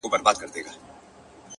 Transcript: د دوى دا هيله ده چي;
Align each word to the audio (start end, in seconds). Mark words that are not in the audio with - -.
د 0.03 0.03
دوى 0.03 0.09
دا 0.11 0.17
هيله 0.27 0.47
ده 0.53 0.61
چي; 0.73 0.79